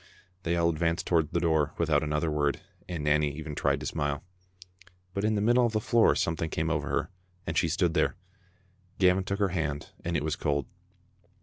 They 0.41 0.55
all 0.55 0.69
advanced 0.69 1.05
toward 1.05 1.29
the 1.31 1.39
door 1.39 1.75
without 1.77 2.01
another 2.01 2.31
word, 2.31 2.59
and 2.89 3.03
Nanny 3.03 3.29
even 3.37 3.53
tried 3.53 3.79
to 3.81 3.85
smile. 3.85 4.23
But 5.13 5.23
in 5.23 5.35
the 5.35 5.41
mid 5.41 5.57
die 5.57 5.61
of 5.61 5.73
the 5.73 5.79
floor 5.79 6.15
something 6.15 6.49
came 6.49 6.71
over 6.71 6.89
her, 6.89 7.11
and 7.45 7.55
she 7.55 7.67
stood 7.67 7.93
there. 7.93 8.15
Gavin 8.97 9.23
took 9.25 9.37
her 9.37 9.49
hand, 9.49 9.91
and 10.03 10.17
it 10.17 10.23
was 10.23 10.35
cold. 10.35 10.65